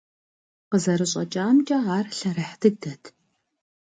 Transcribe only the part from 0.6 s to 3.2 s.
Къызэрыщӏэкӏамкӏэ, ар лъэрыхь дыдэт.